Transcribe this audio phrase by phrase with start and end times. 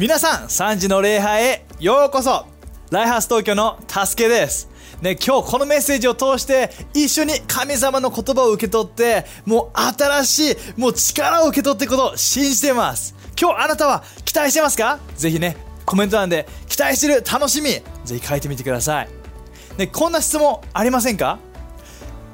[0.00, 2.46] 皆さん3時の礼拝へようこそ。
[2.90, 4.66] ライハース東京の助けです。
[5.02, 13.14] ね、今日このメッセージを通して一緒に神様の言葉を受け取ってもう新しいもう力を受け取っていくことを信じてます。
[13.38, 15.00] 今日あなたは期待してますか？
[15.16, 17.68] ぜひねコメント欄で期待してる楽しみ。
[18.06, 19.08] ぜひ書いてみてください、
[19.76, 21.38] ね、こんな質問ありませんか？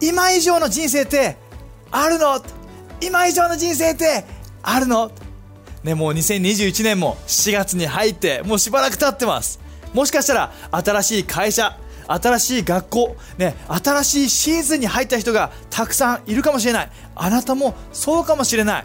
[0.01, 1.37] 今以上の人生って
[1.91, 2.41] あるの？
[3.01, 4.25] 今以上の人生って
[4.63, 5.11] あるの？
[5.87, 9.61] ね、もう2021年も4月に入ってもうしばらく経ってます。
[9.95, 11.79] もしかしたら新しい会社
[12.09, 16.91] 新しい学校、ね、新しいシーズンに入った人がたくさんいるかもしれない。
[17.15, 18.85] あなたもそうかもしれない。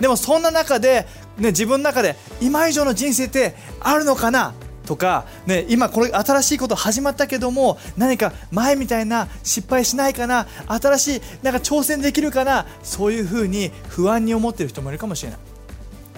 [0.00, 1.06] でもそんな中で、
[1.38, 4.54] ね、自分の中で今以上の人生ってあるのかな？
[4.86, 10.48] とか、ね、今これ新しいこと始まったけども何か前みたいな失敗しないかな？
[10.66, 12.66] 新しいなんか挑戦できるかな？
[12.82, 15.40] そういうふうに不安に思ってる人もいるかもしれない。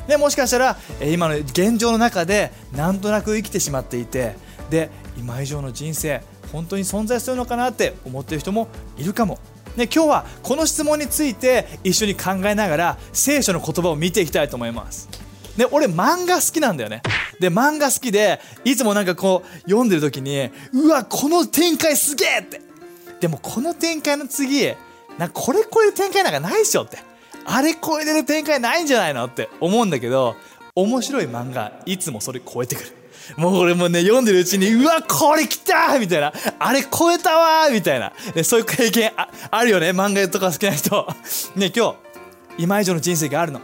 [0.06, 4.36] でもしかしたら今の現状の中でなんとなく生きてしまっていて
[4.70, 9.38] で今以上の人生本当に存在するのかなって思ってる人もいるかも。
[9.76, 15.08] ね、今日はこの質問について一緒に考えながら聖書の言葉を見ていきたいと思います。
[15.58, 17.02] で俺漫画好きなんだよね。
[17.40, 22.62] で漫画好きでいつもなんかこう読んでる時にうわこの展開すげえって
[23.20, 24.66] でもこの展開の次
[25.18, 26.98] なんかこれ超える展開なんかないでしょって
[27.46, 30.36] あれ超えれる展開ないんじゃないのって思うんだけど
[30.74, 32.92] 面白い漫画いつもそれ超えてくる。
[33.36, 36.32] もう俺もね、読んでるうちに、うわ、これ来たみたいな。
[36.58, 38.12] あれ超えたわみたいな。
[38.34, 39.90] ね、そういう経験ああるよね。
[39.90, 41.08] 漫画とか好きな人。
[41.56, 41.96] ね、今日、
[42.58, 43.60] 今以上の人生があるの。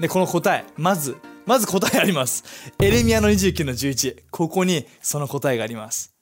[0.00, 1.16] で、この答え、まず、
[1.46, 2.44] まず答えあります。
[2.80, 4.16] エレミアの29の11。
[4.30, 6.12] ここにその答えがあります。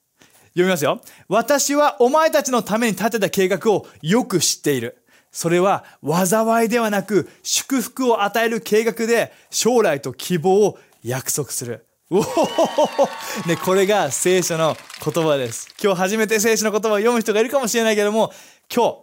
[0.49, 1.01] 読みますよ。
[1.29, 5.00] 私はお前たちのために立てた計画をよく知っている。
[5.33, 11.87] それは災いではなく祝福を与える計画で将来と希望を約束する。
[12.11, 12.23] おお
[13.47, 15.69] ね、これが聖書の言葉です。
[15.81, 18.33] 今日初めて聖書の言葉を読む人がいるかもしれないけども、
[18.75, 18.99] 今日、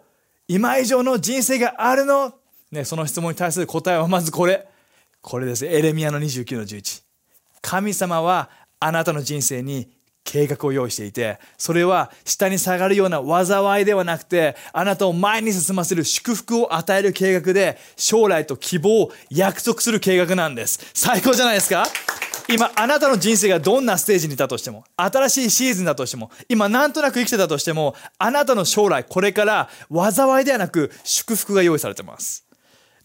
[0.49, 2.33] 今以上の人生があるの？
[2.69, 4.67] ね、その質問に対する答えはまずこれ。
[5.21, 5.65] これです。
[5.65, 7.03] エレミアの29の11。
[7.61, 8.49] 神様は
[8.79, 9.89] あなたの人生に
[10.29, 20.91] 計画を用意していて、それは下に下がるような災いではなくて、あなたを前に進ませる祝福を与える計画で、将来と希望を約束する計画なんです。
[20.93, 21.85] 最高じゃないですか？
[22.49, 32.46] 今あなたの人生がどんなステージにいたとしても新しいシーズンだとしても今なんとなく生きてたとしてもあなたの将来これから災いではなく祝福が用意されてます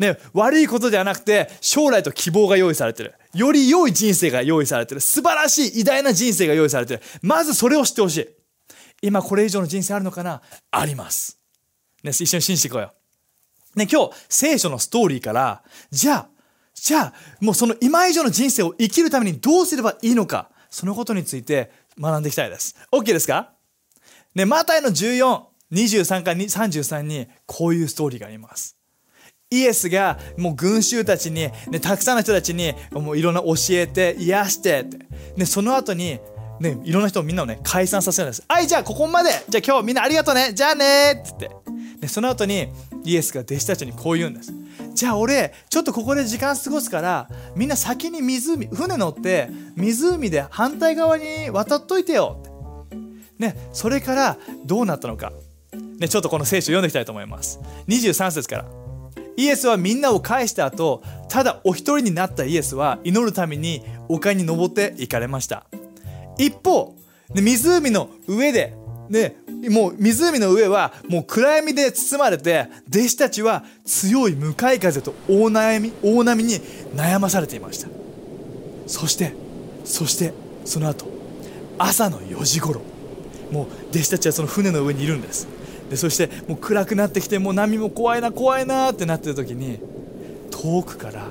[0.03, 3.15] ね、悪いことではなくて将来と希望が用意されてる。
[3.35, 5.01] より良い人生が用意されてる。
[5.01, 7.03] 素晴らしい偉大な人生が用意されてる。
[7.23, 8.29] まずそれを知ってほしい。
[9.01, 10.43] 今これ以上の人生あるのかな？
[10.71, 11.37] あります、
[12.05, 12.93] ね、一緒に信じていこうよ、
[13.75, 16.29] ね、今日聖書のストーリーからじゃあ
[16.73, 22.77] じゃあもうその今以上の人生を生きるためにどうすればいいのかそのことについて学んでいきたいです。
[22.93, 23.51] OK ですか？
[24.37, 28.77] ねマタイの1423から33にこういうストーリーがあります。
[29.53, 34.99] イエスがもう群衆たちに、ね、たくさんの人たちにもういろんな教えて癒してって、
[35.37, 36.19] ね、その後に
[36.59, 38.45] ね、いろんな人をみんなをね解散させるんです。
[38.47, 41.51] はいじゃあここまでじゃあ今日みんなありがとうねじゃあねっつって
[42.01, 42.69] でその後に
[43.05, 44.55] イエスが弟子たちにこう言うんです。
[44.95, 52.97] じゃあ俺ちょっとここで時間過ごすからみんな先に湖船乗って湖で反対側に渡っといてよって。
[53.39, 55.33] ねそれからどうなったのか、
[55.99, 57.59] ね、ちょっとこの聖書読んでいきたいと思います。
[57.89, 58.82] 23節から。
[59.37, 65.67] イエスはみんなを返した後ただお一人になったイエスは祈るために丘に登って行かれました。
[66.39, 66.95] 一方
[67.35, 68.75] 湖の上で
[69.09, 69.37] ね、
[69.69, 76.55] もう湖の上はもう暗闇で包まれて弟子たちは強い向かい風と大悩み大波に
[76.95, 77.89] 悩まされていました。
[78.87, 79.35] そして
[79.85, 80.33] そして
[80.65, 81.07] その後
[81.79, 82.81] 朝の4時頃
[83.51, 85.47] もう弟子たちはその船の上にいるんです。
[85.93, 89.79] でそしてもう暗くなってきてもう波も怖いな怖いなってなってる時に
[90.51, 91.27] 遠くから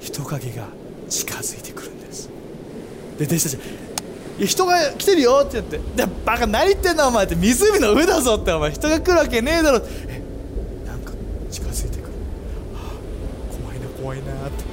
[0.00, 0.66] 人影が
[1.08, 2.28] 近づいてくるんです。
[3.16, 3.58] で弟子たちい
[4.40, 9.78] や人が来てるよって言って「でバカ何言ってんだお前」って湖の上だぞってお前人が来るわけねえだろ。
[10.08, 10.20] え
[10.84, 11.12] なんか
[11.48, 12.12] 近づいてくる、
[12.74, 14.64] はあ、怖いな怖いなって。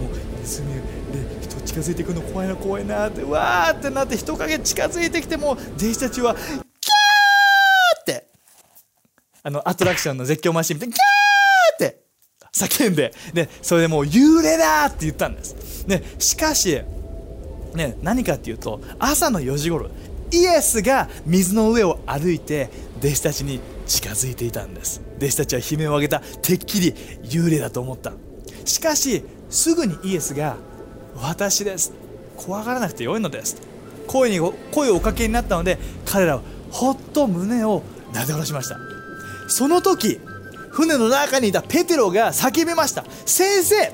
[0.00, 0.10] もう
[0.42, 6.36] 湖で人近づいてくるの怖いな怖いなってわーってなって人影近づいてきても弟子たちは
[9.42, 12.02] あの、アトラクションの絶叫マシンみたいに、キャーって
[12.52, 15.86] 叫んで、で、それでもう幽霊だって言ったんです。
[15.86, 16.80] ね、しかし、
[17.74, 19.90] ね、何かっていうと、朝の4時頃、
[20.32, 25.00] イエスが水の上を歩いて、弟子たちに近づいていたんです。
[25.18, 26.20] 弟子たちは悲鳴を上げた。
[26.20, 26.92] てっきり
[27.24, 28.12] 幽霊だと思った。
[28.64, 30.56] しかし、すぐにイエスが
[31.16, 31.92] 私です
[32.36, 33.60] 怖がらなくてよいのです
[34.06, 34.38] 声に
[34.72, 37.82] 声をおかけになったので彼らはほっと胸を
[38.14, 38.89] なで下ろしました
[39.50, 40.20] その時
[40.70, 43.04] 船の中にいたペテロが叫びました。
[43.26, 43.92] 先生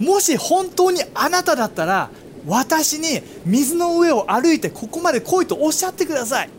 [0.00, 2.10] もし本当にあなただったら
[2.46, 6.50] 私に水の上を歩いてここまで来いとおっしゃってください、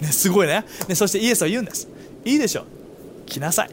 [0.00, 0.64] ね、すごいね。
[0.88, 1.88] ねそしてイエスは言うんです。
[2.24, 2.62] いいでしょ。
[2.62, 2.66] う
[3.26, 3.70] 来なさい、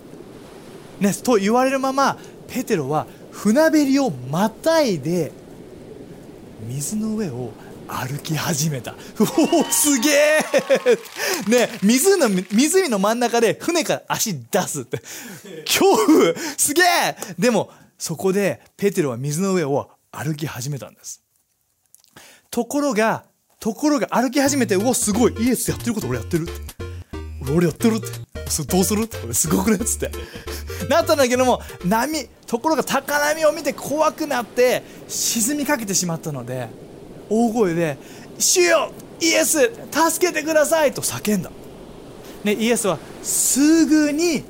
[1.00, 2.18] ね、と言われるまま
[2.48, 5.32] ペテロは船べりをまたいで
[6.68, 7.52] 水の上を
[7.90, 8.96] 歩き始めた。
[9.20, 9.24] お
[9.62, 10.40] おすげえ
[11.50, 15.02] ね湖の湖の真ん中で船から足出すって。
[15.66, 16.36] 恐怖。
[16.58, 21.24] すげえでもそこでペテロは水の上を歩き始めたんです。
[22.52, 23.26] ところが
[23.60, 25.36] ところが歩き始めてうおすごい。
[25.40, 26.48] イエスやってること俺やってる
[27.54, 28.08] 俺やってるって。
[28.50, 29.34] それどうするって。
[29.34, 30.12] すごくねっつって。
[30.90, 36.70] なったんだけども波ところが高波を見て怖くなって沈みかけてしまったので
[37.30, 37.98] 大声で
[38.38, 38.92] 「主よ
[39.22, 41.52] イエス助けてください!」と叫んだ、
[42.44, 44.44] ね、イエスはすぐに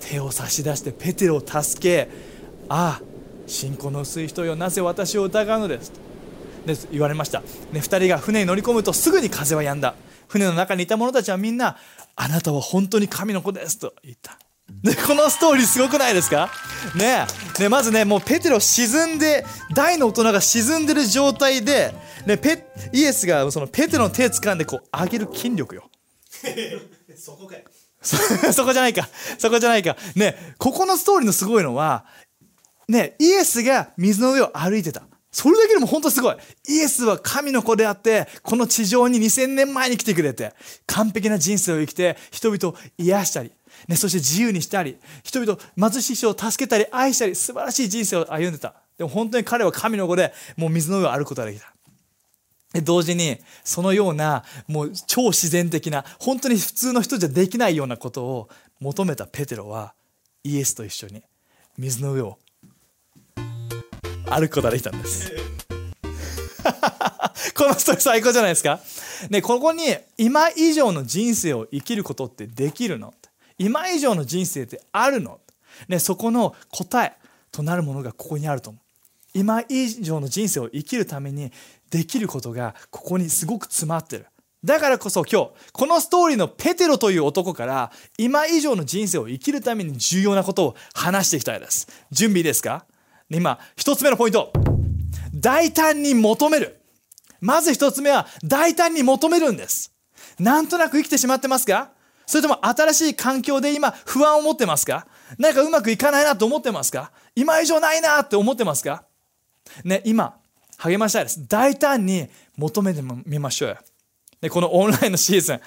[0.00, 2.08] 手を差し出してペテロを助け
[2.68, 3.02] 「ああ
[3.46, 5.92] 信仰の薄い人よなぜ私を疑うのです」
[6.66, 9.94] で言われました、ね、2人が船に乗り込むとすぐに風は止んだ。
[10.28, 11.76] 船の中にいた者たちはみんな
[12.16, 14.38] 「あなたは本当に神の子です」と言った。
[14.82, 16.50] で このストーリーすごくないですか？
[16.94, 17.26] ね
[17.58, 21.94] ねまずねもうペテロ沈んで大の大人が沈んでる状態で、
[22.26, 25.90] ね、ペイエスがそのペテロの手掴んでこう上げる筋力よ。
[27.16, 27.62] そこかよ
[28.02, 29.08] そこじゃないか。
[29.38, 29.96] そこじゃないか。
[30.16, 32.04] ねここのストーリーのすごいのは
[32.88, 35.02] ねイエスが水の上を歩いてた。
[35.30, 36.36] それだけでも本当すごい。
[36.68, 40.52] イエスは神の子であって、この地上に2000年前に来てくれて、
[40.84, 43.50] 完璧な人生を生きて、人々を癒したり、
[43.88, 48.74] ね、そして自由にしたり人々貧しい人を助けたり愛したり素晴らしい人生を歩んでた。
[48.98, 51.72] でも本当に彼は神の子でもう水の上を歩くことができた。
[52.72, 58.48] で同時にそのようなもう超自然的な本当に普通の人じゃできないようなことを
[58.80, 59.94] 求めたペテロは
[60.42, 61.22] イエスと一緒に
[61.76, 62.38] 水の上を
[64.30, 65.30] 歩くことができたんです。
[67.54, 68.80] このストーリー最高じゃないですか。
[69.28, 73.14] ねここに今以上の人生を生きることってできるの？
[73.62, 75.38] 今以上の人生ってあるの、
[75.86, 77.16] ね、そこの答え
[77.52, 78.82] となるものがここにあると思う。
[79.34, 81.52] 今以上の人生を生きるために
[81.88, 84.26] できることがここにすごく詰まってる。
[84.64, 91.86] だからこそ今日このストーリーのペテロという男から今以上の人生を生きるために重要なことを話していきたいです。
[92.10, 92.84] 準備ですか？
[93.30, 94.52] 今一つ目のポイント。
[95.34, 96.80] 大胆に求める。
[97.40, 99.92] まず一つ目は大胆に求めるんです。
[100.38, 101.92] なんとなく生きてしまってますか？
[102.26, 105.06] それとも新しい環境で今不安を持ってますか？
[105.38, 107.12] 何かうまくいかないなと思ってますか？
[107.34, 109.04] 今以上ないなって思ってますか？
[109.84, 110.36] ね、今、
[110.78, 111.46] 励ましたいです。
[111.48, 113.76] 大胆に求めてみましょうよ。
[114.40, 115.60] で、このオンラインのシーズン、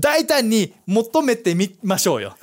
[0.00, 2.36] 大胆に求めてみましょうよ。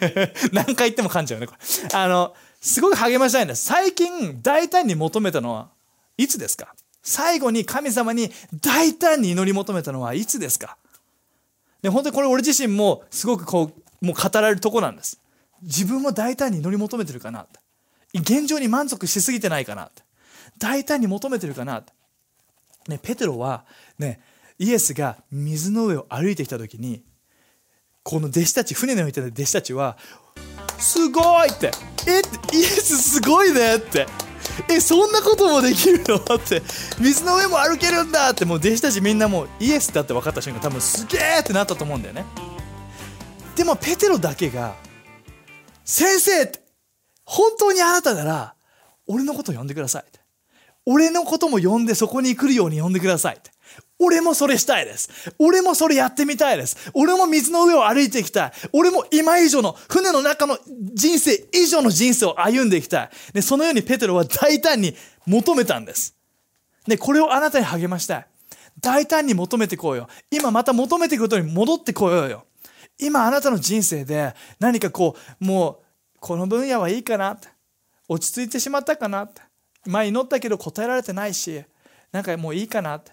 [0.52, 1.88] 何回言っても噛んじゃうね、これ。
[1.92, 3.64] あの、すごく励ましたいんです。
[3.64, 5.68] 最近、大胆に求めたのは
[6.16, 6.74] いつですか？
[7.02, 8.30] 最後に神様に
[8.60, 10.76] 大胆に祈り求めたのはいつですか？
[11.82, 13.70] で本当にこれ俺自身もすごくこ
[14.02, 15.18] うもう語られるとこなんです
[15.62, 20.02] 自分も大胆に乗り求めてるかなって現状に満足しすぎてないかなって
[20.58, 21.92] 大胆に求めてるかなって、
[22.88, 23.64] ね、ペテロは
[23.98, 24.20] ね
[24.58, 27.02] イエスが水の上を歩いてきた時に
[28.02, 29.96] この弟子たち船の上にいた弟子たちは
[30.78, 31.70] 「すごい!」って
[32.08, 32.22] 「え
[32.56, 34.06] イエスすごいね!」って
[34.68, 36.16] えそんなこともできるの？
[36.16, 36.62] って。
[36.98, 38.44] 水の上も歩けるんだって。
[38.44, 42.24] もう弟子たちみんなもうイエスだって分かった瞬間多分すげえってなったと思うんだよね。
[43.56, 44.74] でもペテロだけが
[45.84, 46.60] 「先生って
[47.24, 48.54] 本当にあなたなら
[49.06, 50.20] 俺のこと呼んでください」って。
[50.86, 53.50] 俺のことも呼んでそこに来るように呼んでくださいって。
[54.00, 55.10] 俺もそれしたいです。
[55.38, 56.90] 俺もそれやってみたいです。
[56.94, 58.52] 俺も水の上を歩いていきたい。
[58.72, 60.58] 俺も今以上の、船の中の
[60.94, 63.10] 人生以上の人生を歩んでいきたい。
[63.34, 66.16] で、そのようにペテロは大胆に求めたんです。
[66.86, 68.26] で、これをあなたに励ましたい。
[68.80, 70.08] 大胆に求めてこうよ。
[70.30, 72.46] 今また求めていくことに戻ってこようよ。
[72.98, 77.38] 今あなたの人生で何かこう、もう、この分野はいいかな。
[78.08, 79.42] 落ち着いてしまったかなって。
[79.86, 81.64] 前祈ったけど答えられてないし、
[82.12, 83.12] なんかもういいかなって。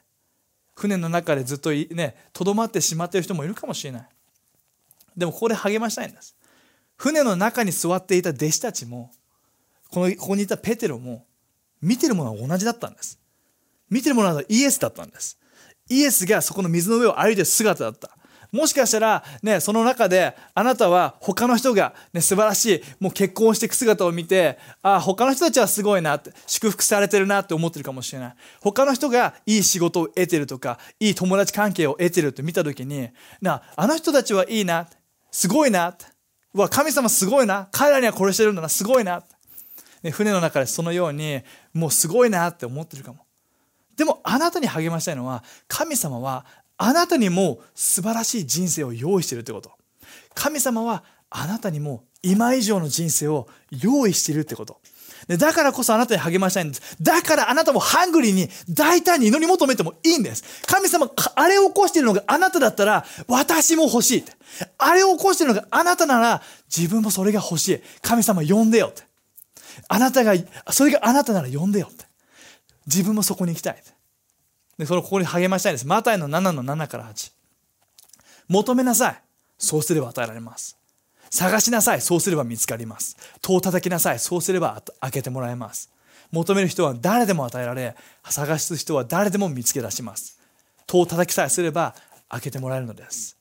[0.77, 4.07] 船の中でずっとねとどまってしまっている人もいるかもしれない。
[5.17, 6.36] でもここで励ましたいんです。
[6.98, 9.12] 船の中に座っていた弟子たちも
[9.89, 11.25] このここにいたペテロも
[11.81, 13.19] 見てるものは同じだったんです。
[13.89, 15.39] 見てるものはイエスだったんです。
[15.89, 18.17] イエスがそこの水の上を歩いてる姿だった。
[18.51, 28.36] もしかしたら、ね、その中であなたは他の人が、ね、素晴らしいもう結婚していく姿を見てあ他の人たちはすごいなって祝福されてるなって思ってるかもしれない。
[28.62, 33.10] 他の人がいい仕事を得てるとかいい友達関係を得てるって見た時に
[33.42, 34.88] なあの人たちはいいな
[35.32, 35.96] すごいな
[36.54, 39.24] うわ神様すごいな彼らにはこれしてるんだなすごいな、
[40.01, 41.42] ね、船の中でそのように
[41.74, 43.27] もうすごいなって思ってるかも。
[43.98, 46.46] でもあなたに励ましたいのは神様は
[46.77, 49.72] あなたにも素晴らしい人生を用意しているってこと。
[50.34, 54.79] 神様はあなたにも今以上の人生を用意しているってこと。
[55.27, 56.96] だからこそあなたに励ましたいんです。
[57.01, 60.43] だからあなたもハングリーに大胆に祈り求めてもいいんです。
[60.65, 64.31] 神様あれを起こしているのがあなただったら私も欲しいって。
[64.77, 66.41] あれを起こしているのがあなたなら
[66.74, 67.81] 自分もそれが欲しい。
[68.01, 69.03] 神様呼んでよって。
[69.89, 70.34] あなたが
[70.72, 72.05] それがあなたなら呼んでよって。
[72.86, 73.84] 自分もそこに行きたい
[74.77, 75.88] でそのここに励ましたいです。
[75.88, 77.31] マタイの7の7から8
[78.48, 79.22] 求めなさい。
[79.57, 80.77] そうすれば与えられます。
[81.29, 82.01] 探しなさい。
[82.01, 83.17] そうすれば見つかります。
[83.41, 84.19] 戸を叩きなさい。
[84.19, 85.91] そうすれば開けてもらえます。
[86.31, 90.39] 求める人は誰でも与えられ探す人は誰でも見つけ出します。
[90.86, 91.96] 戸を叩きさえすれば
[92.29, 93.38] 開けてもらえるのです。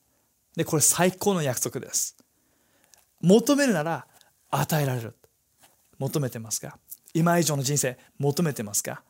[0.57, 2.17] でこれ最高の約束です。
[3.21, 4.07] 求めるなら
[4.51, 5.15] 与えられる。
[5.99, 6.79] 求めてますか？
[7.15, 9.03] 今以上の人生求めてますか？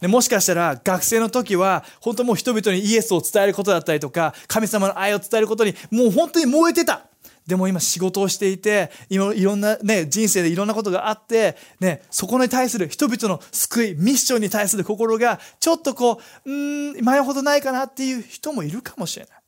[0.00, 7.08] でもしかしたら学生の時は本当もう人々にイエスを伝えることだったりとか神様の愛を伝えることにもう本当に燃えてた
[7.48, 19.38] でも今仕事をしていていろんな、ね、人生でいろんなことがあって、ね、そこに対する人々の救いミッションに対する心がちょっとこううん前ほどないかなっていう人もいるかもしれない。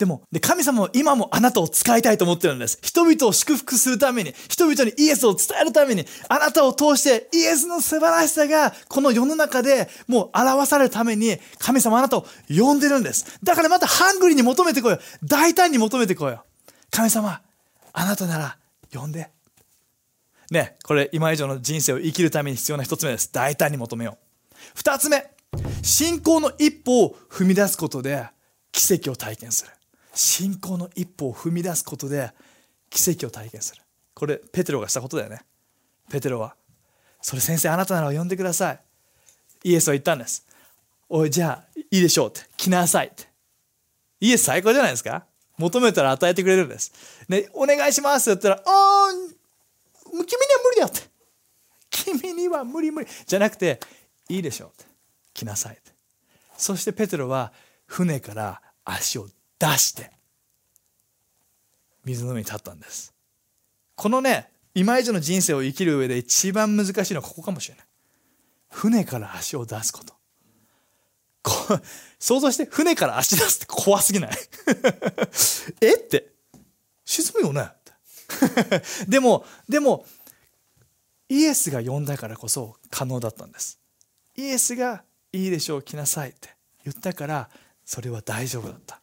[0.00, 2.78] でも、で、神様は今もあなたを使いたいと思ってるんです。
[2.80, 13.26] 人々を祝福するために、人々にイエスを伝えるために、あなたを通してイエスの素晴らしさが、この世の中でもう表されるために、神様あなたを呼んでるんです。
[13.44, 15.00] だからまたハングリーに求めてこいよ。
[15.22, 16.46] 大胆に求めてこいよ。
[16.90, 17.42] 神様、
[17.92, 18.56] あなたなら
[18.90, 19.28] 呼んで。
[20.50, 23.30] ね、これ今以上の人生を生きるために必要な一つ目です。
[23.30, 24.18] 大胆に求めよう。
[24.74, 25.30] 二つ目、
[25.82, 28.30] 信仰の一歩を踏み出すことで
[28.72, 29.72] 奇跡を体験する。
[30.14, 32.32] 信仰の一歩を踏み出すことで
[32.88, 33.82] 奇跡を体験する。
[34.14, 35.42] これペテロがしたことだよね。
[36.10, 36.54] ペテロは
[37.20, 38.80] それ先生あなたなら呼んでください。
[39.64, 40.46] イエスは言ったんです。
[41.08, 42.40] おいじゃあいいでしょうって。
[42.56, 43.28] 来なさいって。
[44.20, 45.26] イエス最高じゃないですか。
[45.60, 46.90] 求めたら与えてくれるんです、
[47.28, 50.26] ね、お願いしますって言ったら「ああ君には
[50.64, 51.00] 無理だ」って
[51.90, 53.78] 「君には無理無理」じゃなくて
[54.28, 54.90] 「いいでしょう」って。
[55.34, 55.92] 来なさいって。
[56.56, 57.52] そしてペテロは
[57.86, 59.28] 船から足を
[59.60, 60.10] 出して
[62.04, 63.14] 水の上に立ったんです。
[63.94, 67.84] このね今以上の人生を生きる上で一番難しいのはここかもしれない。
[68.70, 70.14] 船から足を出すこと。
[71.42, 71.78] こ
[72.18, 74.30] 想像して船から足出すって怖すぎない？
[75.82, 75.94] え？
[75.94, 76.32] って。
[77.04, 77.70] 沈むよね？
[79.08, 80.06] でもでも
[81.28, 83.78] イエスが呼んだからこそ可能だったんです。
[84.36, 87.50] イエスがいいでしょう来なさいって言ったから
[87.84, 89.00] それは大丈夫だった。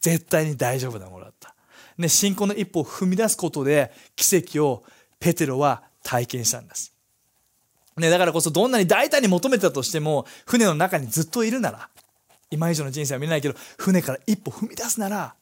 [0.00, 1.54] 絶対に大丈夫なものだった。
[1.98, 4.84] ね、信仰の一歩を踏み出すことで奇跡を
[5.20, 6.92] ペテロは体験したんです。
[7.96, 11.88] ね、だからこそどんなに大胆に求めてたとしても船の中にずっといるなら
[12.50, 15.34] 今以上の人生は見れないけど船から一歩踏み出すなら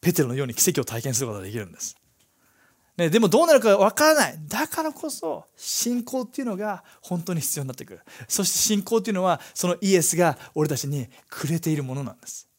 [0.00, 1.96] ペテロのように奇跡を体験することができるんです。
[2.96, 4.38] ね、でもどうなるかわからない。
[4.46, 8.00] だからこそ信仰っていうのが本当に必要になってくる。
[8.28, 12.49] そして信仰っていうのはそのイエスが俺たちにくれているものなんです。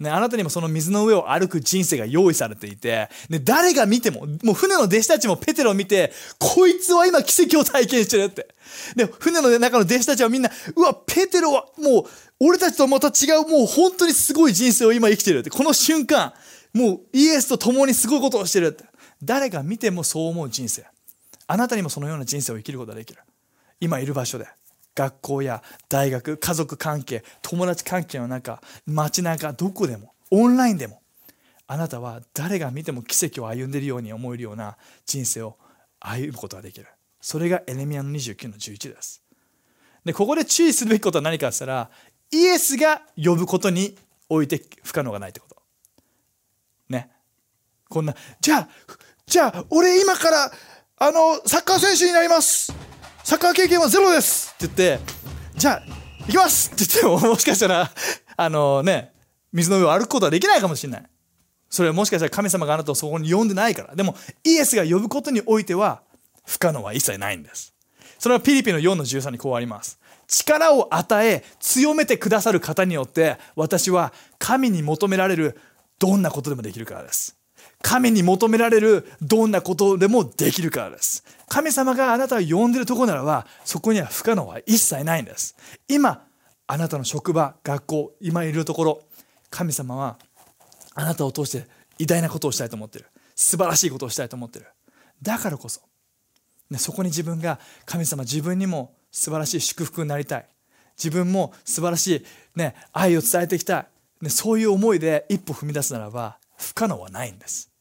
[0.00, 8.48] ね、あなたにもその水の上を歩く人生が用意されていて、ね、誰が見ても、もう船の弟子たちもペテロを見て、こいつは今奇跡を体験してるって。
[8.96, 12.04] で、船の中の弟子たちはみんな、うわ、ペテロはもう、
[12.40, 15.50] 俺たちとまた違う、もう本当にすごい人生を今生きてるって。
[15.50, 16.32] この瞬間、
[16.72, 18.84] もうイエスと共にすごいことをしてるって。
[19.22, 20.84] 誰が見てもそう思う人生。
[21.46, 23.20] あなたにもそのような人生を生きることができる。
[23.80, 24.48] 今いる場所で。
[24.94, 31.00] 学校や大学家族関係友達関係の中街中どこでもオンラインでも
[31.66, 35.56] あなたは誰が見ても奇跡を歩んでいるように思えるような人生を
[35.98, 36.86] 歩むことができる。
[37.20, 39.22] それがエネミアの29の11です。
[40.04, 41.90] でここで注意するべきことは何かって言ったら
[42.30, 43.96] イエスが呼ぶことに
[44.28, 45.56] おいて不可能がないってこと。
[46.90, 47.10] ね。
[47.88, 48.68] こんなじゃあ
[49.26, 50.52] じゃあ俺今から
[50.98, 52.93] あのサッカー選手になります。
[53.24, 55.04] サッカー経験はゼロですって言って、
[55.56, 55.82] じゃあ、
[56.26, 57.90] 行きますって言っても、もしかしたら、
[58.36, 59.12] あのね、
[59.50, 61.02] 水の上を歩くことはできないかもしれない。
[61.70, 63.96] それはもしかしたら神様があなたをそこに呼んでないから。
[63.96, 64.14] でも、
[64.44, 66.02] イエスが呼ぶことにおいては、
[66.44, 67.74] 不可能は一切ないんです。
[68.18, 69.98] それはピリピの4の13にこうあります。
[70.28, 75.58] 力を与え、強めてくださる方によって、私は神に求められる
[75.98, 77.38] どんなことでもできるからです
[77.84, 81.22] 神に求められるどんなことでもできるからです。
[81.48, 85.54] 神様があなたを呼んでるところならばそこには不可能は一切ないんです。
[85.86, 86.24] 今
[86.66, 89.02] あなたの職場学校今いるところ
[89.50, 90.16] 神様は
[90.94, 91.66] あなたを通して
[91.98, 93.04] 偉大なことをしたいと思ってる。
[93.34, 94.66] 素晴らしいことをしたいと思ってる。
[95.20, 95.82] だからこそ、
[96.70, 100.46] ね、そこに自分が神様自分にも素晴らしい祝福になりたい。
[100.96, 102.24] 自分も素晴らしい、
[102.56, 103.86] ね、愛を伝えていきたい、
[104.22, 107.73] ね、そういう思いで一歩踏み出すならば不可能はないんです。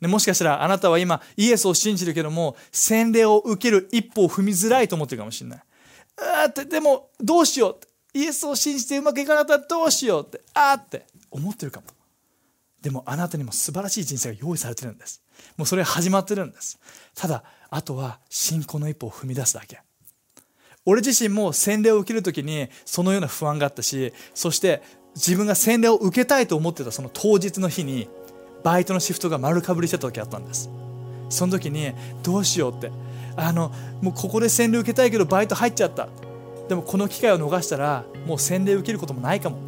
[0.00, 5.62] ね、もしかしたらあなたは今イエスを信じるけども洗礼を受ける一歩を踏みづらいと思ってるかもしれない。
[6.42, 7.78] あってでもどうしよ
[8.14, 11.86] うイエスを信じてうまくいかなかったらどうしようってあって思ってるかも。
[12.80, 15.22] でもあなたにも素晴らしい人生が用意されてるんです。
[15.56, 16.78] もうそれ始まってるんです。
[17.14, 19.80] ただあとは信仰の一歩を踏み出すだけ。
[20.84, 24.82] 俺自身も洗礼を受ける時にそのような不安があったしそして
[25.16, 28.08] 自分が洗礼を受けたいと思ってたその当日の日に
[28.62, 30.70] バイトのシフトが丸かぶりした時あったんです。
[31.28, 32.90] その時にどうしようって。
[33.38, 33.70] あの
[34.00, 36.08] もうここで洗礼受けたいけどバイト入っちゃった。
[36.68, 39.58] でもこの機会を逃したらもう洗礼受けることもないかも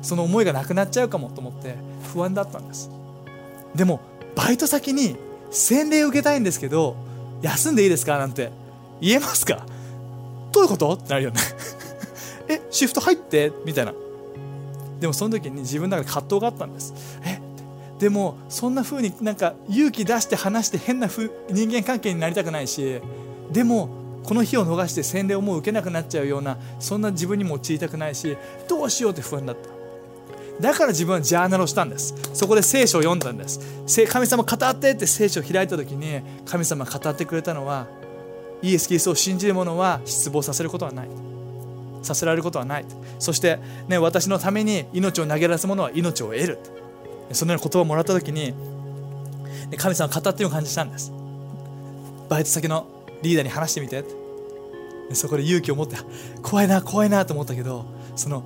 [0.00, 1.74] その思いがなくなっちゃうかもと思って
[2.14, 2.90] 不安だったんです。
[3.74, 4.00] でも
[4.36, 5.16] バイト先に
[5.50, 6.96] 洗礼受けたいんですけど
[7.42, 8.52] 休んでいいですかなんて
[9.00, 9.66] 言えますか？
[10.52, 11.40] どういうことってなるよね。
[12.48, 13.52] えシフト入って？
[13.64, 13.92] みたいな。
[15.00, 16.94] でもその時に自分の中で葛藤があったんです。
[17.24, 17.39] え
[18.00, 21.30] でもそんな風になんか勇気出して話して変な人
[21.70, 23.00] 間関係になりたくないし
[23.52, 23.90] でも
[24.24, 29.68] この日を逃して洗礼をもう受けなくなっちゃうようなそんな自分にも陥りたくないしどうしようって不安だった。
[30.60, 32.14] だから自分はジャーナルをしたんです。
[32.34, 34.06] そこで聖書を読んだんです。
[34.06, 37.86] 神様語ってって聖書を開いた時に神様が語ってくれたのは
[38.62, 41.08] イエス・キリストを信じる者は失望させることはない。
[42.02, 42.84] させられることはない。
[43.18, 43.58] そして、
[43.88, 46.58] ね、私のために命を投げ出す者は命を得る。
[47.32, 48.54] そのような言葉をもらった時に
[49.76, 51.12] 神様語っていう感じしたんです。
[52.28, 52.86] バイト先の
[53.22, 54.20] リーダーに話してみて。
[55.14, 55.96] そこで勇気を持って
[56.42, 57.84] 怖いな怖いなと思ったけど
[58.16, 58.44] その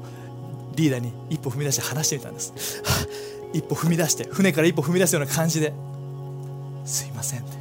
[0.74, 2.82] リーダーに一歩踏み出して話してみたんです、
[3.54, 5.72] 一歩踏み出して船から一歩踏み出すような感じで
[6.84, 7.56] すいませんって。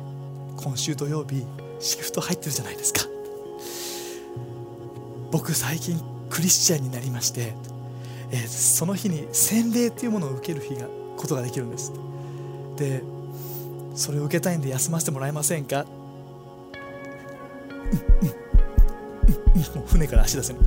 [0.57, 1.45] 今週土曜日
[1.79, 3.01] シフト入ってるじゃないですか。
[5.31, 7.53] 僕最近クリスチャンになりまして、
[8.31, 10.87] えー、その日に洗礼っていうものを受ける日が
[11.23, 11.91] ことができるんです。
[12.75, 13.01] で
[13.95, 15.85] それを受けたいんで休ませてもらえませんか？
[19.75, 20.63] もう船から足出せない。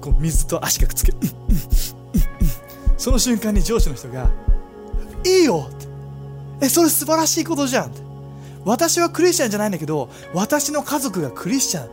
[0.00, 1.18] こう水と足がくっつける。
[2.96, 4.30] その瞬間に上司の人が
[5.24, 5.86] 「いいよ!」って
[6.66, 8.00] 「えそれ素晴らしいことじゃん」って。
[8.64, 11.90] 私はクリスチャンじゃないんだけど私の家族がクリスチャン。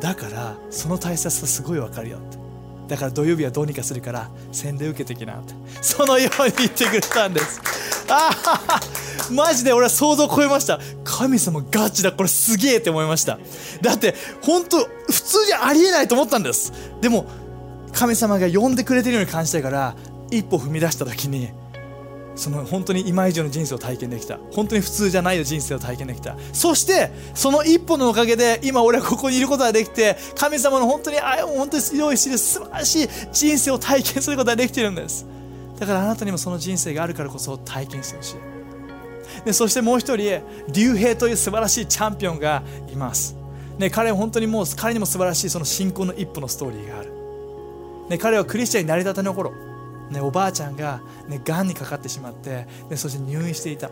[0.00, 2.47] だからその大切さすごいわかるよって。
[2.88, 5.54] だから土曜日はどうにかするから洗礼受けてきなって。
[5.82, 7.60] そのように言ってくれたんです。
[8.08, 8.80] ああ
[9.30, 10.80] マジで俺は想像を超えました。
[11.04, 12.12] 神様ガチだ。
[12.12, 13.38] これすげえって思いました。
[13.82, 16.72] だって本当普通じゃありえないと思ったんです。
[17.02, 17.26] でも
[17.92, 19.94] 神様が呼んでくれてるように感じたから
[20.30, 21.50] 一歩踏み出した時に
[22.38, 24.38] その本当に今以上の人生を体験できた。
[24.52, 26.36] 本当に普通じゃない人生を体験できた。
[26.52, 35.26] そしてその一歩のおかげで今俺はここにいることができて神様の本当に愛を本当に用意している素晴らしい人生を体験することができているんです。
[35.78, 38.36] だからあなたにもその人生があるからこそ体験してほしい。
[39.44, 43.36] でそしてもう一人竜兵という素晴らしいチャンピオンがいます。
[43.78, 47.12] ね、彼は本当にもう彼にも素晴らしいその信仰の一歩のストーリーがある、
[48.08, 49.52] ね、彼はクリスチャンになりたての頃
[50.10, 53.90] ね、おばあちゃんが、ね、がんにかかってしまって、ね、そして入院していた。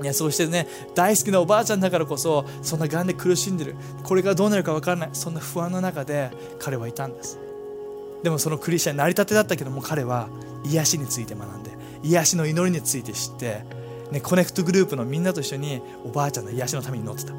[0.00, 3.76] ね、そしてね大好きなおばあちゃんだからこそそんながんで苦しんでる。
[4.02, 5.10] これがどうなるか分からない。
[5.12, 7.38] そんな不安の中で彼はいたんです。
[8.24, 10.28] でもそのクリスチャン成り立てだったけども彼は
[10.64, 11.70] 癒しについて学んで
[12.02, 13.64] 癒しの祈りについて知って、
[14.10, 17.34] ね、コネクトグループのみんなと一緒におばあちゃんの癒しのために祈ってた、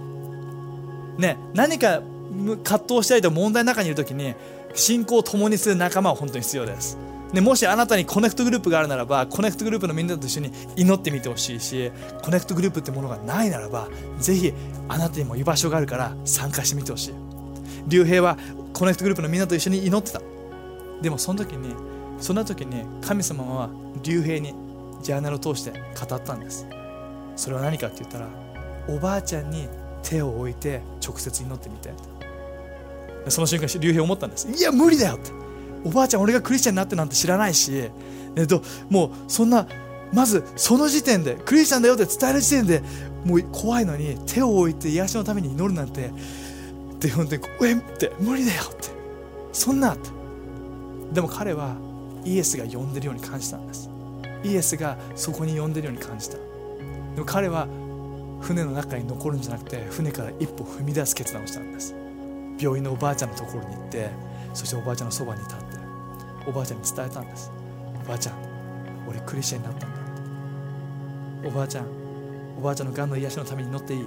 [1.18, 2.02] ね、何か
[2.64, 4.36] 葛藤したりと問題の中にいる時に
[4.76, 6.98] 信仰を共にする仲間は本当に必要です。
[7.36, 11.92] でもしあなたにコネクトグループがあるならばコネクトグループのみんなと一緒に祈ってみてほしいし
[12.24, 14.54] コネクトグループってものがないならばぜひ
[14.88, 17.14] あなたにも居場所があるから参加してみてほしい。
[17.88, 18.38] 竜兵は
[18.72, 20.22] コネクトグループのみんなと一緒に祈ってた。
[21.02, 21.76] でもその時に
[22.20, 23.70] そんな時に神様は
[24.02, 24.56] 竜兵に
[25.04, 26.66] ジャーナルを通して語ったんです。
[27.36, 28.30] それは何かって言ったら
[28.88, 29.68] おばあちゃんに
[30.04, 31.92] 手を置いて直接祈ってみて。
[33.28, 34.48] その瞬間竜兵思ったんです。
[34.50, 35.45] いや無理だよって。
[35.86, 37.90] おばあちゃん俺がクリスチャンになってなんて知らないし、
[38.36, 39.68] えっと、もうそんな
[40.12, 42.82] まずその時点でクリスチャンだよって伝える時点で
[43.24, 46.12] もう怖いのに手を置いて癒しのために祈るなんて
[47.00, 48.90] で本当にえって無理だよって。
[49.52, 50.10] そんなって。
[51.14, 51.76] でも彼は
[52.26, 53.90] イエスが呼んでるように感じたんです。
[54.44, 56.38] イエスがそこに呼んでるように感じた。
[56.38, 56.42] で
[57.22, 57.68] も彼は
[58.42, 61.96] 船の中に残るんじゃなくて船から一歩踏み出す決断をしたんです。
[62.60, 64.10] 病院のおばあちゃんのところに行って
[64.54, 65.65] そしておばあちゃんのそばに立って
[66.48, 67.52] おばあちゃんに伝えたんです。
[68.04, 68.36] おばあちゃん
[69.08, 69.98] 俺クリスチャンになったんだ。
[69.98, 71.86] っておばあちゃん
[72.58, 74.06] おばあちゃんのがんの癒しのために乗っていい。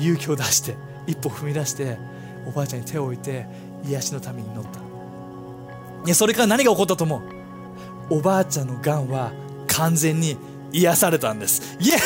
[0.00, 1.98] 勇気を出して一歩踏み出して
[2.46, 3.46] おばあちゃんに手を置いて
[3.84, 4.80] 癒しのために乗った。
[4.80, 7.22] いやそれから何が起こったと思う？
[8.10, 9.32] おばあちゃんのがんは
[9.66, 10.36] 完全に
[10.72, 11.76] 癒されたんです。
[11.80, 12.00] イエーイ！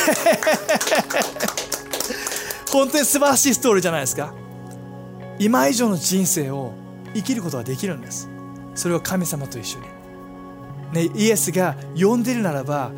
[2.72, 4.32] 本当に素晴らしいストーリーじゃないですか。
[5.38, 6.72] 今以上の人生を
[7.14, 8.30] 生きることができるんです。
[8.74, 9.86] それは神様と一緒に、
[11.08, 12.92] ね、イエスが呼んでいるならば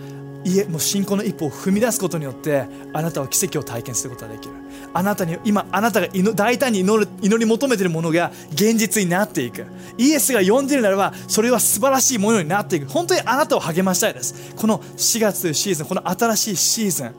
[0.44, 4.54] 家もう信仰の一歩を踏み出すことによってあなたは奇跡を体験することができる。
[4.92, 9.66] あなたに今あなたが大胆に祈る祈り求めているものが現実になっていく。
[9.96, 12.86] イエスが呼んでいるならばそれは素晴らしいものになっていく。
[12.86, 14.54] 本当にあなたを励ましたいです。
[14.54, 17.14] この4月というシーズンこの新しいシーズン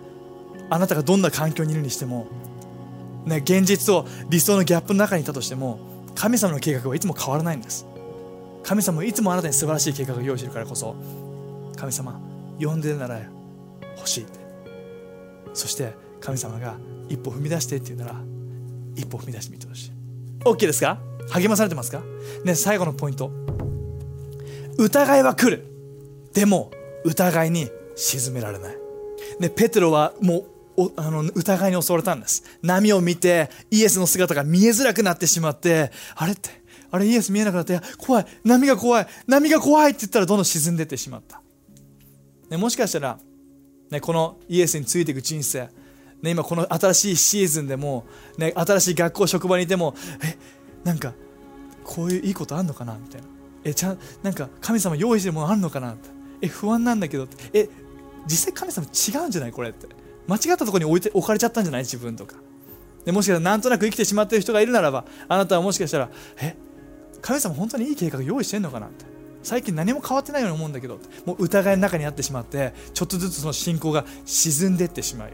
[0.70, 2.28] あなたがどんな環境にいるにしても、
[3.26, 5.80] ね、現実と理想のギャップの中にいたとしても
[6.16, 7.88] 神様の計画はいつも変わらないんです。
[8.66, 10.96] 神様はいつもあなたに素晴らしい計画を用意してるからこそ
[11.76, 12.20] 神様
[12.60, 13.20] 呼んでるなら
[13.98, 14.40] 欲しいって。
[15.54, 16.76] そして神様が
[17.08, 18.16] 一歩踏み出してって言うなら
[18.96, 19.92] 一歩踏み出してみてほしい。
[20.44, 21.00] OK ですか？
[21.32, 22.02] 励まされてますか？
[22.44, 23.32] ね最後のポイント。
[24.80, 25.66] 疑いは来る。
[26.34, 26.72] でも
[27.04, 28.76] 疑いに沈められない。
[29.40, 30.46] ねペテロはも
[30.78, 32.44] うあの疑いに襲われたんです。
[32.64, 36.50] 波を見てイエスの姿が見えづらくなってしまってあれって
[36.96, 41.42] あれイエス見えなくなって怖い波が怖い波が怖いって言ったらどんどん沈んでってしまった、
[42.50, 43.20] ね、もしかしたら、
[43.90, 45.70] ね、このイエスについていく人生
[46.22, 48.06] ね、今この新しいシーズンでも、
[48.38, 50.38] ね、新しい学校職場にいてもえ
[50.84, 51.14] なんか
[51.84, 52.96] こういういいことあんのかな？
[52.96, 53.28] みたいな。
[53.64, 55.92] えちゃんなんか神様用意してるものあるのかな？
[55.92, 56.10] って。
[56.42, 57.70] え不安なんだけどえ
[58.26, 59.88] 実際神様違うんじゃないこれって。
[60.28, 61.82] 間違ったところに置いて置かれちゃったんじゃない？
[61.82, 62.38] 自分とか。
[63.04, 66.10] でもしかしたらなんとなく生きてしまっている人がいるならばあなたはもしかしたら
[66.42, 66.56] え
[67.26, 69.04] 神様本当にいい計画用意してんのかなって。
[69.42, 75.34] 最近何も変わってないように思うんだけどもう疑いの中にあってしまってちょっとずつその信仰が沈んでいってしまうよ。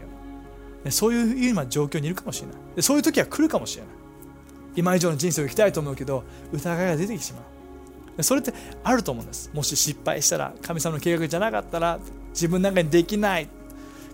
[0.90, 2.56] そういう今状況にいるかもしれない。
[2.76, 3.92] でそういう時は来るかもしれない。
[4.74, 7.40] 今以上の人生を生きたいと思うけど疑いが出てきてしま
[8.18, 8.22] う。
[8.22, 9.50] それってあると思うんです。
[9.52, 11.98] もし失敗したら神様の計画じゃなかったら
[12.30, 13.48] 自分なんかにできない。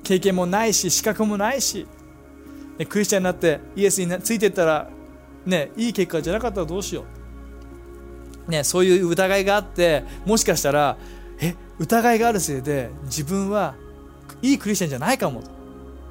[0.02, 1.86] 経験もないし資格もないし。
[2.88, 4.88] クリスチャンになってイエスについていったら
[5.44, 7.17] ねいい結果じゃなかったらどうしよう。
[8.48, 10.96] ねそういう疑いがあってもしかしたら
[11.40, 13.74] え疑いがあるせいで自分は
[14.42, 15.58] いいクリスチャンじゃないかもと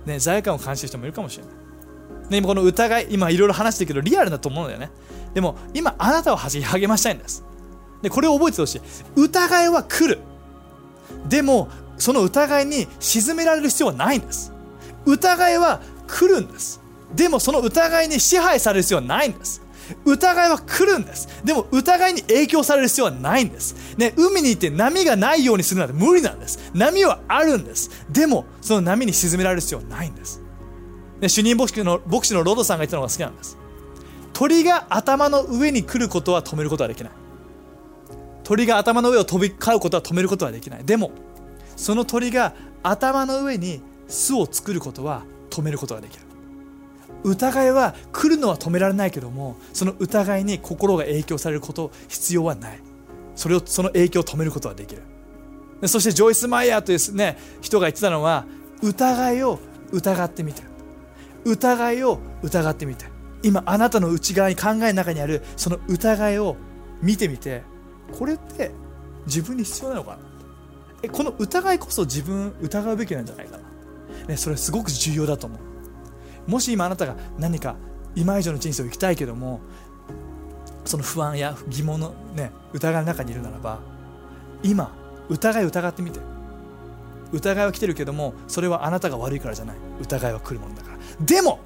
[0.07, 1.53] ね、罪悪感を感じる人もいるかもしれない。
[2.29, 4.89] ね、今この疑い、今いろいろ話してるけどリアルだと思うんだよね。
[5.33, 7.43] でも今あなたを励ましたいんです。
[8.01, 8.81] で、これを覚えてほしい。
[9.15, 10.19] 疑いは来る。
[11.27, 14.53] でも、その疑いに沈められる必要はないんです。
[15.05, 16.81] 疑いは来るんです。
[17.13, 19.61] でもその疑いに支配される必要はないんです。
[20.05, 21.27] 疑いは来るんです。
[21.43, 26.71] でも疑いに影響される必要はないんです、ね、海にいて波がないようにするなんて無理なんです。
[26.73, 27.89] 波はあるんです。
[28.09, 30.41] でもその波に沈められる必要はないんです、
[31.19, 33.57] ね、主任牧師の牧師のロドさんが言ったのが好きなんです。
[34.33, 37.11] 鳥が頭の上に来ることは止めることはできない。
[38.43, 40.85] 鳥が頭の上を飛び交うことは止めることはできない。
[40.85, 41.11] でも
[41.75, 46.26] その鳥が頭の上に巣を作ることは止めることができる。
[47.23, 52.79] 疑いは来るのは止められないけどもその疑いに心が影響されること必要はない。
[53.35, 55.01] それをその影響を止めることはできる。
[55.87, 58.45] そしてジョイス・マイヤーという、ね、人が言ってたのは
[58.81, 59.59] 疑いを
[59.91, 60.63] 疑ってみて。
[61.45, 63.05] 疑いを疑ってみて。
[63.43, 66.55] 今あなたの内側に考えの中にあるその疑いを
[67.01, 67.61] 見てみて。
[68.17, 68.71] これって
[69.25, 70.11] 自分に必要なのか？
[70.11, 70.19] な
[71.03, 75.59] えこの疑いこそ自分疑うべきなんじゃないかな、ね、それすごく重要だと思う。
[76.47, 77.75] もし今あなたが何か
[78.15, 79.59] 今以上の人生を生きたいけども
[80.85, 83.79] その不安や疑問の、ね、疑いの中にいるならば
[84.63, 84.95] 今
[85.29, 86.19] 疑い疑ってみて。
[87.31, 89.75] 疑いは来てるけどもそれはあなたが悪いからじゃない。
[90.01, 90.97] 疑いは来るものだから。
[91.25, 91.59] でも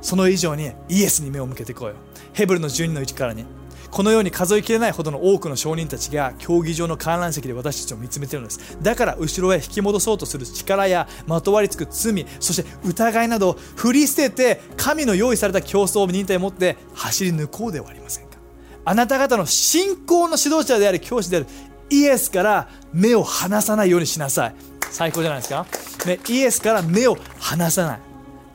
[0.00, 1.88] その以上にイエスに目を向けていこう。
[1.88, 1.94] よ
[2.32, 3.44] ヘブルの12の1からに
[3.90, 8.78] このように数えきれないほどの多くの証人たちが競技場の観覧席で私たちを見つめているのです。
[8.82, 18.38] だから後ろへ引き戻そうとする力やまとわりつく罪そして疑いなど振り捨てて神の用意された競争を忍耐を持って走り抜こうではありませんか。
[18.84, 21.46] あなた方の信仰の指導者である教師である
[21.90, 24.54] イエスから目を離さないようにしなさい。
[24.90, 25.66] 最高じゃないですか、
[26.06, 28.00] ね、イエスから目を離さない。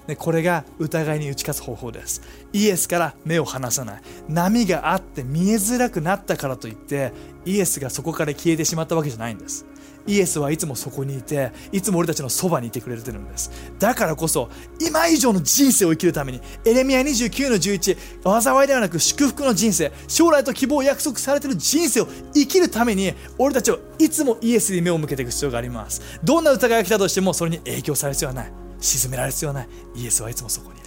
[0.07, 2.21] でこれが疑いに打ち勝つ方法です。
[2.53, 4.01] イエスから目を離さない。
[4.29, 7.11] 波があって見えづらくなったからといって
[7.45, 9.65] イエスがそこから消えてしまったわけじゃないんです。
[10.05, 13.51] イエスはいつもそこにいていつも俺たちのそばにいてくれてるんです。
[13.79, 26.01] だからこそ今以上の人生を生きるためにエレミア29の11災いではなく祝福の人生将来と希望を約束されてる人生を生きるために俺たちはいつもイエスに目を向けていく必要があります。
[26.23, 28.51] どんな疑いが来たとしてもそれに影響される必要はない。
[28.79, 29.67] 沈められる必要はない。
[29.95, 30.82] イエスはいつもそこに。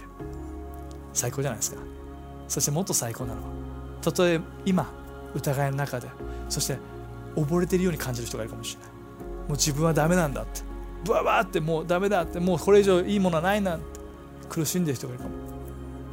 [1.17, 1.81] 最高じゃないですか。
[2.47, 3.47] そしてもっと最高なのは
[4.01, 4.89] たとえ今
[5.35, 6.07] 疑いの中で
[6.47, 6.77] そして
[7.35, 8.89] 溺れているように感じる人がいるかもしれない。
[8.89, 8.95] も
[9.49, 10.61] う自分はダメなんだって。
[11.03, 12.39] ブワワーってもうダメだって。
[12.39, 13.85] もうこれ以上いいものはないなんて。
[14.49, 15.35] 苦しんでいる人がいるかも。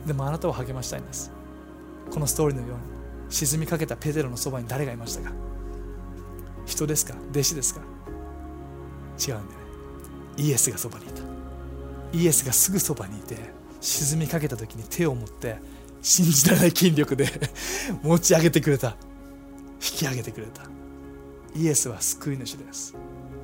[0.07, 1.31] でもあなたを励ましたいんです。
[2.11, 2.83] このストーリーのように
[3.31, 5.33] 沈みかけたペテロのそばに誰がいましたか。
[6.67, 7.15] 人ですか？
[7.31, 7.81] 弟子ですか？
[7.81, 9.47] 違うんだよね。
[10.37, 11.23] イエスがそばにいた。
[12.13, 13.37] イエスがすぐそばにいて
[13.85, 15.59] 沈みかけた時に手を持って
[16.01, 17.29] 信じられない筋力で
[18.03, 18.97] 持ち上げてくれた。
[19.75, 20.63] 引き上げてくれた。
[21.55, 22.95] イエスは救い主です。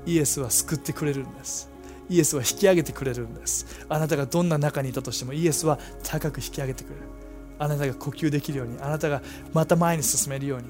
[0.07, 1.69] イエスは救ってくれるんです。
[2.09, 3.67] イエスは引き上げてくれるんです。
[3.91, 7.03] あなたがどんな中にいたとしてもイエスは高く引き上げてくれる。
[7.59, 9.23] あなたが呼吸できるようにあなたが
[9.53, 10.63] また前に進めるよう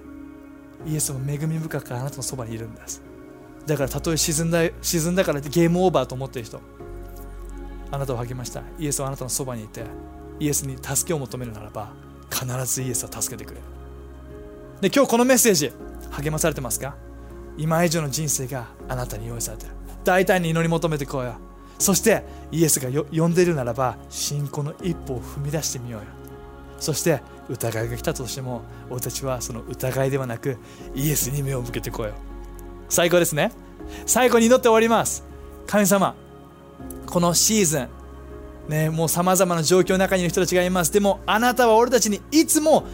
[0.88, 3.00] にイエスは恵み深くあなたのそばにいるんです。
[3.66, 6.61] だからたとえ沈んだ沈んだからゲームオーバーと思っている人
[7.90, 9.85] あなたを励ましたイエスはあなたのそばにいて
[10.38, 11.90] イエスに助けを求めるならば
[12.31, 13.62] 必ずイエスは助けてくれる。
[14.81, 15.72] で今日このメッセージ
[16.11, 16.94] 励まされてますか？
[17.59, 19.72] 今以上の人生があなたに用意されてる。
[20.05, 21.35] 大胆に祈り求めてこうよ。
[21.79, 26.07] そしてイエスが呼んでいるならば信仰の一歩を踏み出してみようよ。
[26.79, 30.57] そして疑いが来たとしても俺たちはその疑いではなく
[30.94, 32.14] イエスに目を向けてこう
[32.88, 33.53] 最高ですね。
[34.07, 35.24] 最後に祈って終わります。
[35.66, 36.14] 神様
[37.10, 37.88] このシーズン。
[38.68, 40.92] ねもうさまざまな状況の中にいる人たちがいます。
[40.92, 42.84] でもあなたは俺たちにいつも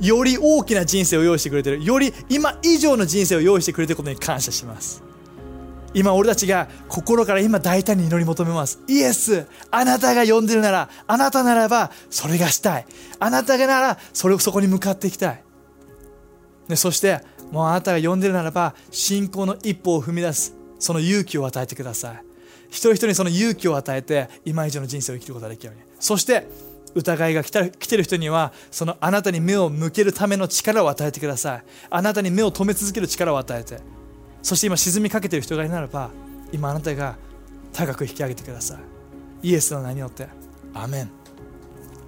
[0.00, 1.84] より大きな人生を用意してくれてる。
[1.84, 5.02] より今以上の人生を用意してくれてることに感謝します。
[5.94, 8.80] 今俺たちが心から今大胆に祈り求めます。
[8.88, 12.86] イエスあなたが呼んでるならあなたならばそれがしたい。
[13.18, 15.44] あなたがならそれをそこに向かっていきたい。
[16.68, 22.27] でそしてもうあなたが呼んでるならば信仰の一歩を踏み出すその勇気を与えてください。
[22.70, 25.82] 一人一人にその勇気を与えて今以上の人生を生きることができるように。
[26.00, 26.46] そして
[26.94, 31.64] 疑いが来た来てる人にはそのあなたに目を向けるための力を与えてください。
[31.90, 33.80] あなたに目を留め続ける力を与えて。
[34.42, 36.10] そして今沈みかけている人がいならば
[36.52, 37.16] 今あなたが
[37.72, 38.78] 高く引き上げてくださ
[39.42, 39.48] い。
[39.48, 40.28] イエスの名によって。
[40.74, 41.10] アメン。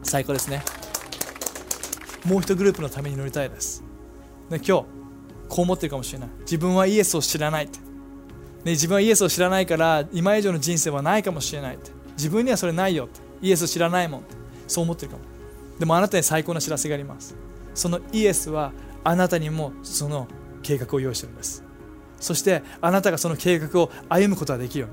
[0.02, 0.62] 最高ですね。
[2.24, 3.82] もう一グループのために乗りたいです。
[4.50, 4.86] で今日こ
[5.58, 6.28] う思ってるかもしれない。
[6.40, 7.78] 自分はイエスを知らないって、
[8.64, 11.90] ね、自分はイエスを知らないから今以上の人生はないかもしれないって。
[12.16, 13.20] 自分にはそれないよって。
[13.40, 14.34] イエスを知らないもんって。
[14.66, 15.22] そう思ってるかも。
[15.78, 17.34] でもあなたに最高な知らせがあります。
[17.74, 20.28] そのイエスはあなたにもその
[20.62, 21.64] 計画を用意してるんです。
[22.20, 24.90] そしてあなたがその計画を歩むことができるよう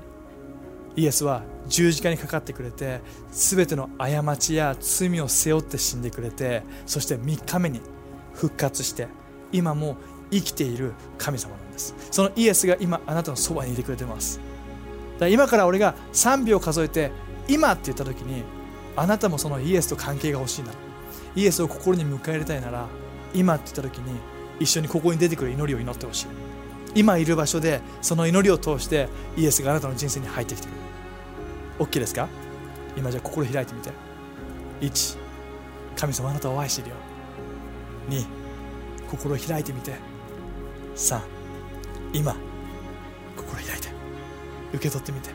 [0.96, 1.04] に。
[1.04, 3.00] イエスは十字架にかかってくれて
[3.30, 7.80] 全ての過ちや罪を背負って死んでくれてそして3日目に
[8.34, 9.06] 復活して
[9.52, 9.96] 今も
[10.32, 11.50] 生きている神様。
[11.50, 14.38] なんですそのイエスが今あなたのそばにいてくれてます。
[15.14, 17.10] だから今から俺が3秒数えて
[17.48, 18.42] 今って言った時に
[18.96, 20.68] あなたもそのイエスと関係が欲しいな。
[20.68, 20.74] ら
[21.34, 22.86] イエスを心に迎え入れたいなら
[23.34, 24.18] 今って言った時に
[24.60, 26.26] 一緒にここに出てくる祈りを祈ってほしい。
[26.94, 32.28] 今いる場所でその祈りを通してイエスがあなたの人生に入ってきてくれる OK ですか？
[32.96, 33.90] 今じゃあ心開いてみて。
[34.80, 35.18] 1
[35.96, 36.96] 神様あなたを愛しているよ。
[38.08, 38.24] 2
[39.10, 39.94] 心開いてみて。
[40.96, 41.20] 3
[42.12, 42.36] 今
[43.36, 43.88] 心開いて
[44.72, 45.30] 受け取ってみて。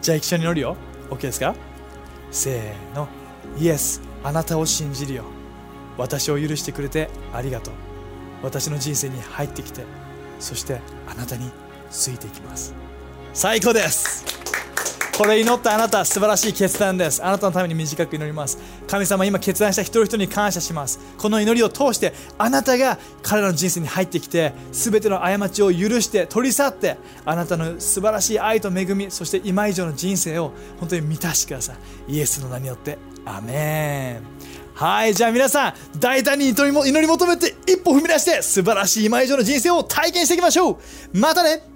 [0.00, 0.76] じゃあ一緒に乗るよ。
[1.10, 1.54] OK ですか？
[2.30, 3.08] せーの。
[3.58, 4.00] イエス。
[4.22, 5.24] あなたを信じるよ。
[5.96, 7.74] 私を許してくれてありがとう。
[8.42, 9.84] 私の人生に入ってきて
[10.38, 11.50] そしてあなたに
[11.90, 12.74] ついていきます。
[13.32, 14.24] 最高です！
[15.16, 17.24] これ祈ったあなた素晴らしい決断です。
[17.24, 18.58] あなたのために短く祈ります。
[18.88, 20.98] 神様今決断した一人一人に感謝します。
[21.16, 31.74] この祈りを通してあなたが彼らの人生に入ってきて全ての過ちを許して取り去ってあなたの素晴らしい愛と恵みそして今以上の人生を本当に満たしてくださ
[32.08, 32.12] い。
[32.12, 32.98] イエスの名によって。
[33.24, 34.22] アメン。
[34.74, 36.64] はいじゃあ皆さん大胆に祈
[37.00, 40.78] り求めて一歩踏み出して素晴らしい今以上の人生を体験していきましょう。
[41.16, 41.73] またね。